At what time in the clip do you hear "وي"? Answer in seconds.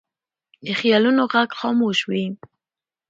2.09-2.25